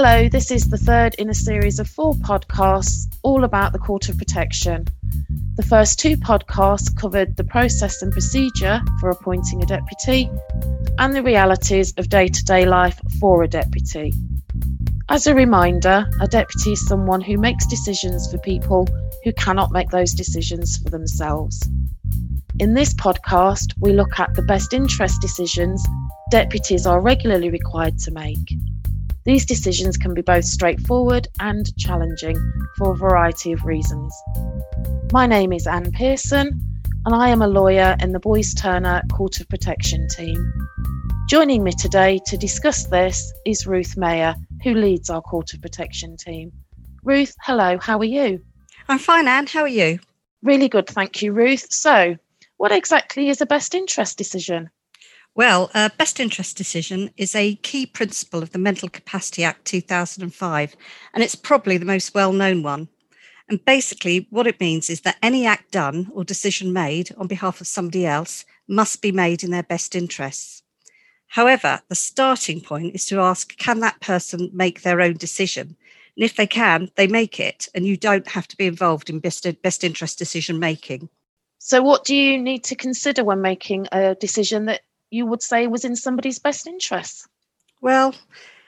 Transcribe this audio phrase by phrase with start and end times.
[0.00, 4.08] Hello, this is the third in a series of four podcasts all about the Court
[4.08, 4.84] of Protection.
[5.56, 10.30] The first two podcasts covered the process and procedure for appointing a deputy
[10.98, 14.14] and the realities of day to day life for a deputy.
[15.08, 18.86] As a reminder, a deputy is someone who makes decisions for people
[19.24, 21.68] who cannot make those decisions for themselves.
[22.60, 25.84] In this podcast, we look at the best interest decisions
[26.30, 28.54] deputies are regularly required to make.
[29.28, 32.34] These decisions can be both straightforward and challenging
[32.78, 34.18] for a variety of reasons.
[35.12, 36.58] My name is Anne Pearson,
[37.04, 40.50] and I am a lawyer in the Boyes Turner Court of Protection team.
[41.28, 46.16] Joining me today to discuss this is Ruth Meyer, who leads our Court of Protection
[46.16, 46.50] team.
[47.04, 48.40] Ruth, hello, how are you?
[48.88, 49.46] I'm fine, Anne.
[49.46, 49.98] How are you?
[50.42, 51.70] Really good, thank you, Ruth.
[51.70, 52.16] So,
[52.56, 54.70] what exactly is a best interest decision?
[55.38, 60.76] Well, a best interest decision is a key principle of the Mental Capacity Act 2005,
[61.14, 62.88] and it's probably the most well known one.
[63.48, 67.60] And basically, what it means is that any act done or decision made on behalf
[67.60, 70.64] of somebody else must be made in their best interests.
[71.28, 75.76] However, the starting point is to ask can that person make their own decision?
[76.16, 79.20] And if they can, they make it, and you don't have to be involved in
[79.20, 81.08] best, best interest decision making.
[81.58, 84.80] So, what do you need to consider when making a decision that
[85.10, 87.26] you would say was in somebody's best interests?
[87.80, 88.14] Well,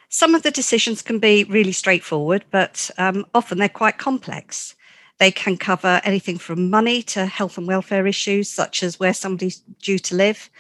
[0.08, 4.74] some of the decisions can be really straightforward, but um, often they're quite complex.
[5.18, 9.58] They can cover anything from money to health and welfare issues, such as where somebody's
[9.82, 10.50] due to live.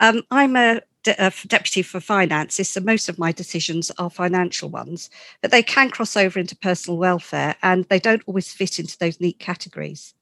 [0.00, 4.68] Um, I'm a, de- a, deputy for finances, so most of my decisions are financial
[4.68, 5.08] ones,
[5.40, 9.20] but they can cross over into personal welfare and they don't always fit into those
[9.20, 10.14] neat categories.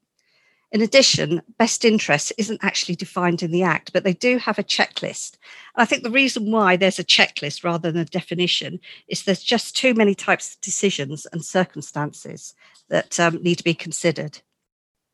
[0.73, 4.65] In addition, best interest isn't actually defined in the Act, but they do have a
[4.65, 5.37] checklist.
[5.75, 9.43] And I think the reason why there's a checklist rather than a definition is there's
[9.43, 12.55] just too many types of decisions and circumstances
[12.89, 14.41] that um, need to be considered.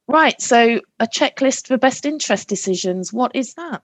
[0.09, 0.41] Right.
[0.41, 3.83] So, a checklist for best interest decisions, what is that?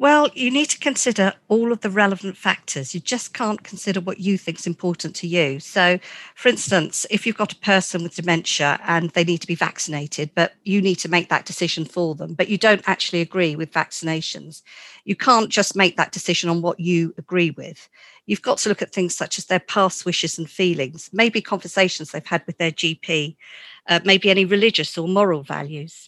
[0.00, 2.94] Well, you need to consider all of the relevant factors.
[2.94, 5.58] You just can't consider what you think is important to you.
[5.58, 5.98] So,
[6.36, 10.30] for instance, if you've got a person with dementia and they need to be vaccinated,
[10.36, 13.72] but you need to make that decision for them, but you don't actually agree with
[13.72, 14.62] vaccinations,
[15.04, 17.88] you can't just make that decision on what you agree with.
[18.26, 22.12] You've got to look at things such as their past wishes and feelings, maybe conversations
[22.12, 23.36] they've had with their GP,
[23.88, 26.07] uh, maybe any religious or moral values.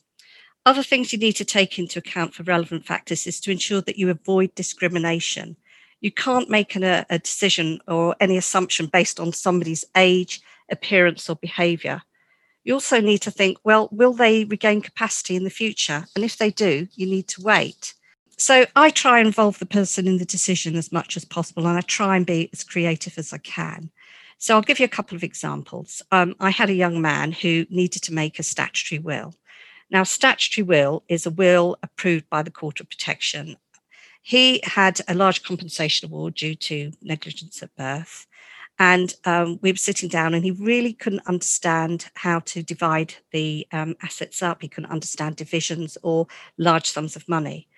[0.67, 3.99] Other things you need to take into account for relevant factors is to ensure that
[3.99, 5.57] you avoid discrimination.
[6.01, 10.41] You can't make an, a, a decision or any assumption based on somebody's age,
[10.71, 12.03] appearance, or behavior.
[12.65, 16.05] You also need to think, well, will they regain capacity in the future?
[16.15, 17.95] And if they do, you need to wait.
[18.37, 21.77] So I try and involve the person in the decision as much as possible, and
[21.77, 23.91] I try and be as creative as I can.
[24.39, 26.01] So I'll give you a couple of examples.
[26.11, 29.35] Um, I had a young man who needed to make a statutory will.
[29.91, 33.57] Now, statutory will is a will approved by the Court of Protection.
[34.23, 38.27] He had a large compensation award due to negligence at birth.
[38.79, 43.67] And um, we were sitting down, and he really couldn't understand how to divide the
[43.73, 44.63] um, assets up.
[44.63, 46.27] He couldn't understand divisions or
[46.57, 47.69] large sums of money.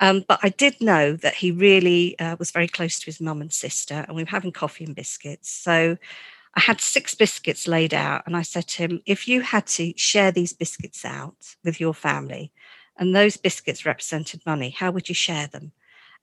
[0.00, 3.40] Um, but I did know that he really uh, was very close to his mum
[3.40, 5.50] and sister, and we were having coffee and biscuits.
[5.50, 5.96] So
[6.54, 9.94] I had six biscuits laid out, and I said to him, if you had to
[9.96, 12.52] share these biscuits out with your family,
[12.96, 15.72] and those biscuits represented money, how would you share them?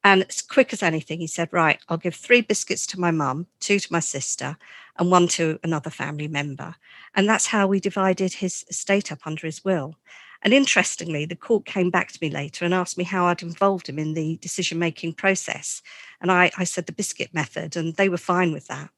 [0.03, 3.47] And as quick as anything, he said, Right, I'll give three biscuits to my mum,
[3.59, 4.55] two to my sister,
[4.97, 6.75] and one to another family member.
[7.15, 9.95] And that's how we divided his estate up under his will.
[10.41, 13.89] And interestingly, the court came back to me later and asked me how I'd involved
[13.89, 15.81] him in the decision making process.
[16.21, 18.89] And I, I said the biscuit method, and they were fine with that.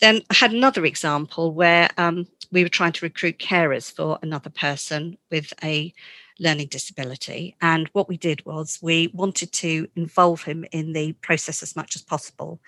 [0.00, 4.50] Then I had another example where um, we were trying to recruit carers for another
[4.50, 5.92] person with a
[6.38, 7.54] learning disability.
[7.60, 11.96] And what we did was we wanted to involve him in the process as much
[11.96, 12.60] as possible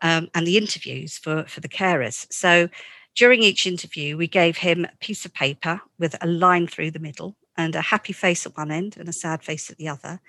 [0.00, 2.26] um, and the interviews for, for the carers.
[2.32, 2.68] So
[3.14, 6.98] during each interview, we gave him a piece of paper with a line through the
[6.98, 10.20] middle and a happy face at one end and a sad face at the other.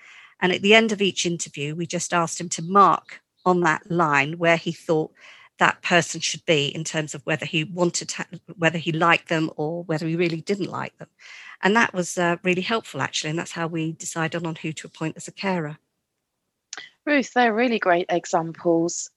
[0.42, 3.90] And at the end of each interview, we just asked him to mark on that
[3.90, 5.12] line where he thought
[5.60, 8.26] that person should be in terms of whether he wanted to,
[8.58, 11.10] whether he liked them or whether he really didn't like them.
[11.62, 13.30] And that was uh, really helpful, actually.
[13.30, 15.78] And that's how we decided on who to appoint as a carer.
[17.06, 19.12] Ruth, they're really great examples.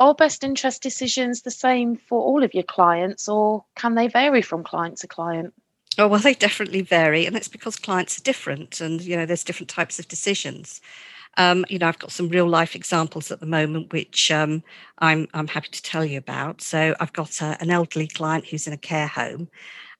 [0.00, 4.42] Are best interest decisions the same for all of your clients, or can they vary
[4.42, 5.52] from client to client?
[5.98, 7.26] Oh, well, they definitely vary.
[7.26, 10.80] And it's because clients are different and, you know, there's different types of decisions.
[11.38, 14.62] Um, you know, I've got some real life examples at the moment, which um,
[14.98, 16.60] I'm I'm happy to tell you about.
[16.60, 19.48] So I've got a, an elderly client who's in a care home,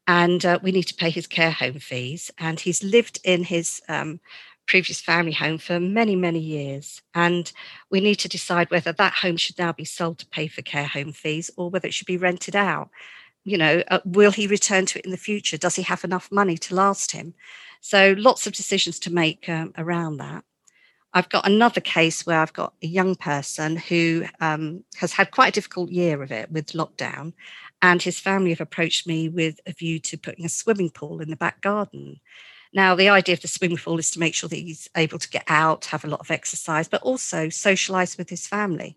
[0.07, 2.31] and uh, we need to pay his care home fees.
[2.39, 4.21] And he's lived in his um,
[4.67, 7.03] previous family home for many, many years.
[7.15, 7.51] And
[7.91, 10.87] we need to decide whether that home should now be sold to pay for care
[10.87, 12.91] home fees or whether it should be rented out.
[13.45, 15.59] You know, uh, will he return to it in the future?
[15.59, 17.35] Does he have enough money to last him?
[17.81, 20.45] So, lots of decisions to make um, around that.
[21.15, 25.49] I've got another case where I've got a young person who um, has had quite
[25.49, 27.35] a difficult year of it with lockdown,
[27.83, 31.29] and his family have approached me with a view to putting a swimming pool in
[31.29, 32.21] the back garden.
[32.73, 35.29] Now, the idea of the swimming pool is to make sure that he's able to
[35.29, 38.97] get out, have a lot of exercise, but also socialize with his family.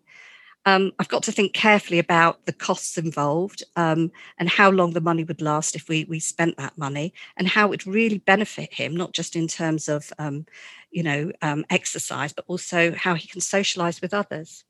[0.66, 5.00] Um, I've got to think carefully about the costs involved um, and how long the
[5.00, 8.74] money would last if we, we spent that money and how it would really benefit
[8.74, 10.44] him, not just in terms of, um,
[10.90, 14.64] you know, um, exercise, but also how he can socialize with others.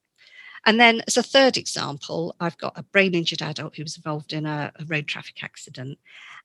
[0.67, 4.33] And then, as a third example, I've got a brain injured adult who was involved
[4.33, 5.97] in a, a road traffic accident.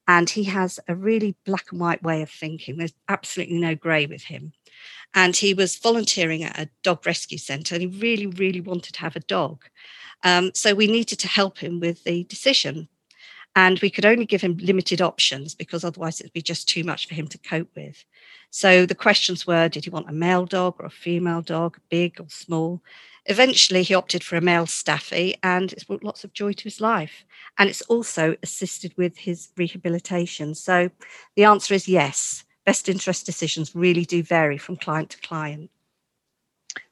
[0.07, 2.77] And he has a really black and white way of thinking.
[2.77, 4.53] There's absolutely no grey with him.
[5.13, 9.01] And he was volunteering at a dog rescue centre and he really, really wanted to
[9.01, 9.63] have a dog.
[10.24, 12.88] Um, so we needed to help him with the decision.
[13.56, 17.07] And we could only give him limited options because otherwise it'd be just too much
[17.07, 18.06] for him to cope with.
[18.50, 22.19] So the questions were did he want a male dog or a female dog, big
[22.19, 22.81] or small?
[23.27, 26.81] Eventually, he opted for a male staffy, and it's brought lots of joy to his
[26.81, 27.23] life.
[27.57, 30.56] And it's also assisted with his rehabilitation.
[30.56, 30.89] So
[31.35, 32.44] the answer is yes.
[32.65, 35.69] Best interest decisions really do vary from client to client.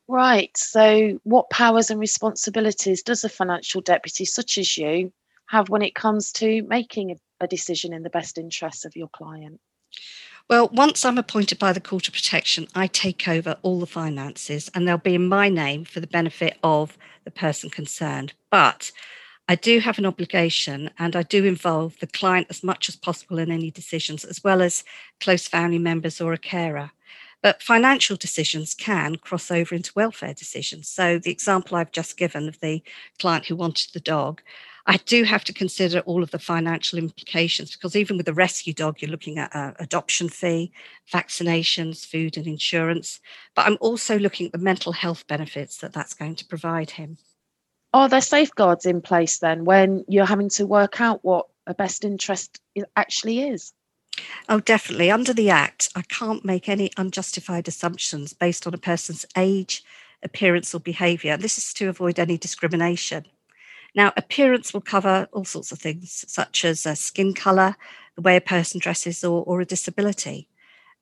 [0.08, 0.56] Right.
[0.58, 5.14] So, what powers and responsibilities does a financial deputy such as you
[5.50, 7.12] have when it comes to making
[7.42, 9.62] a, decision in the best interests of your client?
[10.50, 14.68] Well, once I'm appointed by the Court of Protection, I take over all the finances
[14.74, 18.34] and they'll be in my name for the benefit of the person concerned.
[18.50, 18.92] But
[19.48, 23.38] I do have an obligation and I do involve the client as much as possible
[23.38, 24.84] in any decisions, as well as
[25.19, 26.90] close family members or a carer.
[27.44, 30.90] But financial decisions can cross over into welfare decisions.
[30.90, 32.81] So, the example I've just given of the
[33.19, 34.42] client who wanted the dog,
[34.90, 38.74] I do have to consider all of the financial implications because even with a rescue
[38.74, 40.72] dog, you're looking at uh, adoption fee,
[41.14, 43.20] vaccinations, food, and insurance.
[43.56, 47.20] But I'm also looking at the mental health benefits that that's going to provide him.
[47.94, 52.04] Are there safeguards in place then when you're having to work out what a best
[52.04, 52.60] interest
[52.96, 53.74] actually is?
[54.50, 55.12] Oh, definitely.
[55.12, 59.84] Under the Act, I can't make any unjustified assumptions based on a person's age,
[60.24, 61.38] appearance, or behaviour.
[61.38, 63.28] This is to avoid any discrimination.
[63.96, 67.76] Now, appearance will cover all sorts of things, such as uh, skin colour,
[68.16, 70.48] the way a person dresses, or, or a disability.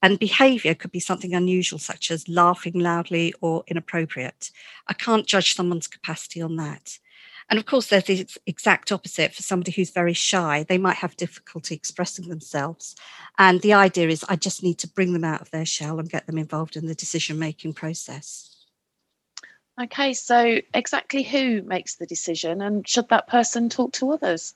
[0.01, 4.51] And behaviour could be something unusual, such as laughing loudly or inappropriate.
[4.88, 7.00] I can't judge someone's capacity on that.
[7.50, 10.66] And of course, there's the exact opposite for somebody who's very shy.
[10.68, 12.95] They might have difficulty expressing themselves.
[13.38, 16.10] And the idea is I just need to bring them out of their shell and
[16.10, 18.56] get them involved in the decision making process.
[19.79, 24.56] Okay, so exactly who makes the decision and should that person talk to others?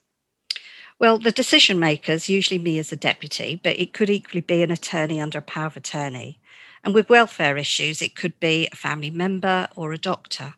[1.00, 4.72] Well, the decision makers, usually me as a deputy, but it could equally be an
[4.72, 6.40] attorney under a power of attorney.
[6.84, 10.56] And with welfare issues, it could be a family member or a doctor.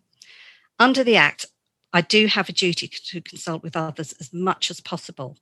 [0.79, 1.45] Under the Act,
[1.91, 5.37] I do have a duty to consult with others as much as possible.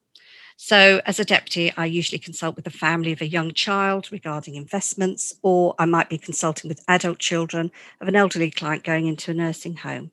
[0.64, 4.54] So, as a deputy, I usually consult with the family of a young child regarding
[4.54, 9.32] investments, or I might be consulting with adult children of an elderly client going into
[9.32, 10.12] a nursing home.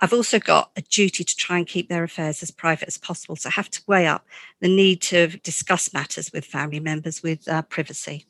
[0.00, 3.36] I've also got a duty to try and keep their affairs as private as possible.
[3.36, 4.26] So I have to weigh up
[4.60, 8.26] the need to discuss matters with family members with uh, privacy.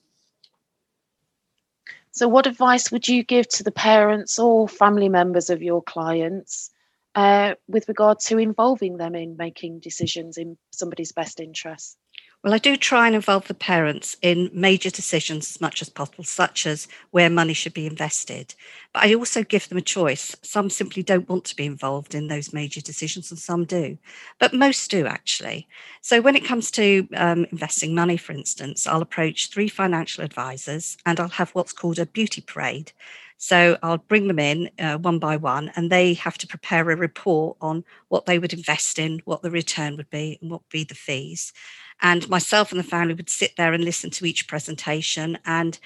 [2.10, 6.70] So, what advice would you give to the parents or family members of your clients
[7.16, 11.96] uh, with regard to involving them in making decisions in somebody's best interest?
[12.44, 16.23] Well, I do try and involve the parents in major decisions as much as possible,
[16.23, 18.54] such as where money should be invested.
[18.92, 20.37] But I also give them a choice.
[20.42, 23.99] Some simply don't want to be involved in those major decisions, and some do.
[24.38, 25.66] But most do, actually.
[26.02, 30.99] So when it comes to um, investing money, for instance, I'll approach three financial advisors
[31.04, 32.92] and I'll have what's called a beauty parade.
[33.38, 36.97] So I'll bring them in uh, one by one, and they have to prepare a
[36.97, 40.71] report on what they would invest in, what the return would be, and what would
[40.71, 41.52] be the fees.
[42.00, 45.78] And myself and the family would sit there and listen to each presentation and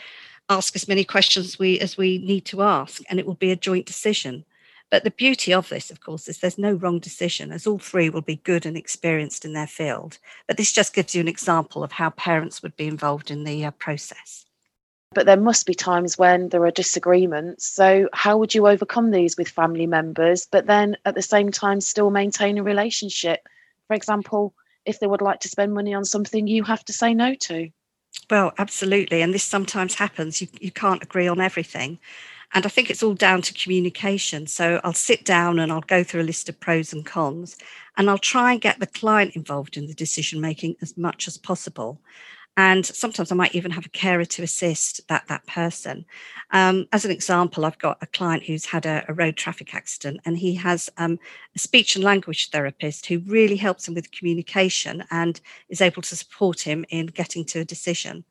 [0.48, 3.50] ask as many questions as we, as we need to ask, and it will be
[3.50, 4.44] a joint decision.
[4.90, 8.10] But the beauty of this, of course, is there's no wrong decision, as all three
[8.10, 10.18] will be good and experienced in their field.
[10.48, 13.64] But this just gives you an example of how parents would be involved in the
[13.64, 14.46] uh, process.
[15.12, 17.66] But there must be times when there are disagreements.
[17.66, 21.80] So, how would you overcome these with family members, but then at the same time
[21.80, 23.40] still maintain a relationship?
[23.88, 27.12] For example, if they would like to spend money on something you have to say
[27.12, 27.70] no to.
[28.30, 29.22] Well, absolutely.
[29.22, 30.40] And this sometimes happens.
[30.40, 31.98] You, you can't agree on everything.
[32.52, 34.46] And I think it's all down to communication.
[34.46, 37.56] So I'll sit down and I'll go through a list of pros and cons,
[37.96, 41.36] and I'll try and get the client involved in the decision making as much as
[41.36, 42.00] possible.
[42.56, 46.04] And sometimes I might even have a carer to assist that that person.
[46.50, 50.20] Um, as an example, I've got a client who's had a, a road traffic accident,
[50.24, 51.18] and he has um,
[51.54, 56.16] a speech and language therapist who really helps him with communication and is able to
[56.16, 58.24] support him in getting to a decision.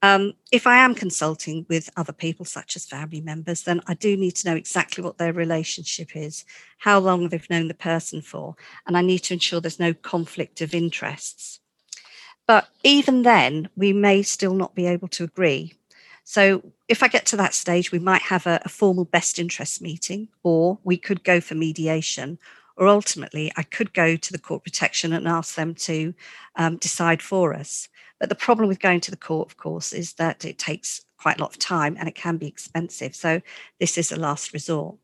[0.00, 4.16] Um, if I am consulting with other people, such as family members, then I do
[4.16, 6.44] need to know exactly what their relationship is,
[6.78, 8.54] how long they've known the person for,
[8.86, 11.60] and I need to ensure there's no conflict of interests.
[12.48, 15.74] But even then, we may still not be able to agree.
[16.24, 19.82] So, if I get to that stage, we might have a, a formal best interest
[19.82, 22.38] meeting, or we could go for mediation,
[22.76, 26.14] or ultimately, I could go to the court protection and ask them to
[26.56, 27.88] um, decide for us.
[28.18, 31.38] But the problem with going to the court, of course, is that it takes quite
[31.38, 33.14] a lot of time and it can be expensive.
[33.14, 33.42] So
[33.78, 34.96] this is a last resort.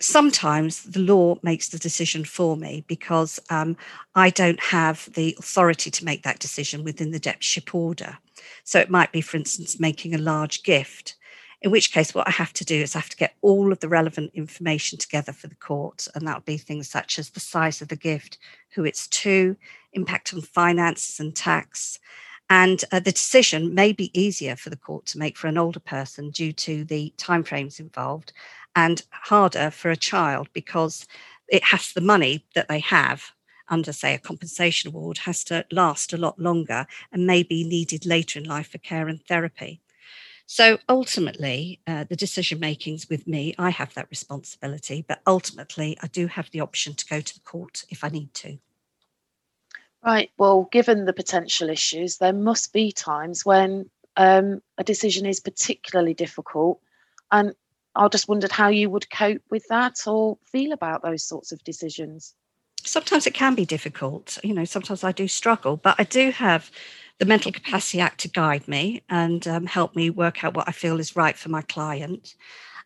[0.00, 3.76] Sometimes the law makes the decision for me because um,
[4.14, 8.16] I don't have the authority to make that decision within the deputyship order.
[8.64, 11.16] So it might be, for instance, making a large gift
[11.62, 13.80] in which case what i have to do is i have to get all of
[13.80, 17.40] the relevant information together for the court and that would be things such as the
[17.40, 18.38] size of the gift
[18.74, 19.54] who it's to
[19.92, 21.98] impact on finances and tax
[22.50, 25.78] and uh, the decision may be easier for the court to make for an older
[25.78, 28.32] person due to the timeframes involved,
[28.76, 31.06] and harder for a child because
[31.48, 33.32] it has the money that they have
[33.68, 38.04] under, say, a compensation award has to last a lot longer and may be needed
[38.04, 39.80] later in life for care and therapy.
[40.46, 43.54] So ultimately, uh, the decision making's with me.
[43.56, 47.40] I have that responsibility, but ultimately, I do have the option to go to the
[47.40, 48.58] court if I need to.
[50.04, 50.30] Right.
[50.38, 56.14] Well, given the potential issues, there must be times when um, a decision is particularly
[56.14, 56.80] difficult.
[57.30, 57.54] And
[57.94, 61.62] I just wondered how you would cope with that or feel about those sorts of
[61.64, 62.34] decisions.
[62.82, 64.38] Sometimes it can be difficult.
[64.42, 66.70] You know, sometimes I do struggle, but I do have
[67.18, 70.72] the Mental Capacity Act to guide me and um, help me work out what I
[70.72, 72.34] feel is right for my client.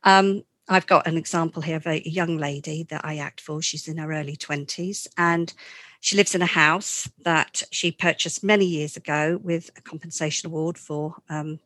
[0.03, 3.61] Um, I've got an example here of a young lady that I act for.
[3.61, 5.53] She's in her early 20s and
[6.01, 10.79] she lives in a house that she purchased many years ago with a compensation award
[10.79, 11.61] for um,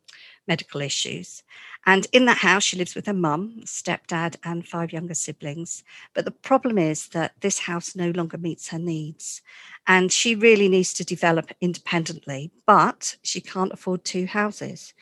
[0.49, 1.43] medical issues.
[1.85, 5.83] And in that house, she lives with her mum, stepdad, and five younger siblings.
[6.13, 9.41] But the problem is that this house no longer meets her needs.
[9.87, 14.93] And she really needs to develop independently, but she can't afford two houses.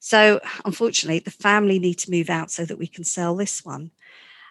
[0.00, 3.92] So, unfortunately, the family need to move out so that we can sell this one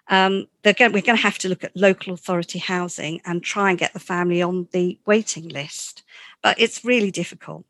[0.10, 3.80] um, going, we're going to have to look at local authority housing and try and
[3.80, 6.04] get the family on the waiting list.
[6.42, 7.66] But it's really difficult.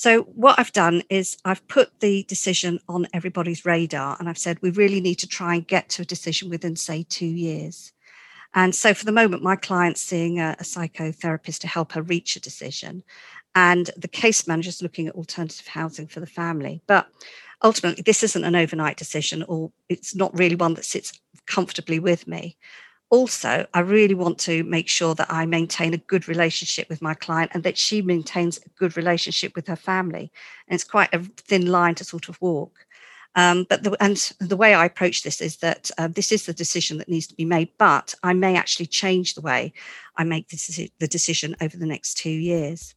[0.00, 4.56] So, what I've done is I've put the decision on everybody's radar and I've said
[4.62, 7.92] we really need to try and get to a decision within, say, two years.
[8.54, 12.34] And so, for the moment, my client's seeing a, a psychotherapist to help her reach
[12.34, 13.02] a decision.
[13.54, 16.80] And the case manager is looking at alternative housing for the family.
[16.86, 17.06] But
[17.62, 21.12] ultimately, this isn't an overnight decision, or it's not really one that sits
[21.44, 22.56] comfortably with me.
[23.10, 27.14] Also, I really want to make sure that I maintain a good relationship with my
[27.14, 30.30] client and that she maintains a good relationship with her family.
[30.68, 32.86] And it's quite a thin line to sort of walk.
[33.34, 36.52] Um, but the, and the way I approach this is that uh, this is the
[36.52, 39.72] decision that needs to be made, but I may actually change the way
[40.16, 40.66] I make this,
[40.98, 42.94] the decision over the next two years.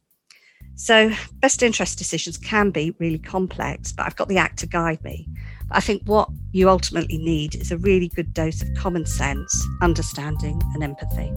[0.76, 5.02] So, best interest decisions can be really complex, but I've got the act to guide
[5.04, 5.28] me.
[5.68, 9.66] But I think what you ultimately need is a really good dose of common sense,
[9.80, 11.32] understanding, and empathy.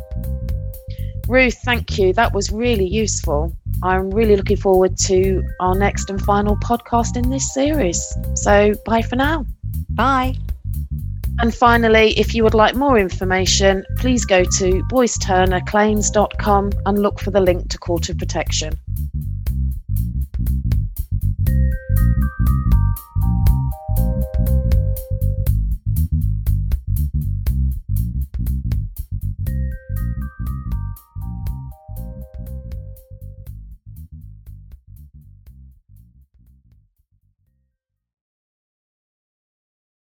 [1.27, 2.13] Ruth, thank you.
[2.13, 3.55] That was really useful.
[3.83, 8.01] I'm really looking forward to our next and final podcast in this series.
[8.33, 9.45] So, bye for now.
[9.89, 10.35] Bye.
[11.39, 17.29] And finally, if you would like more information, please go to boyesturnerclaims.com and look for
[17.29, 18.73] the link to Court of Protection.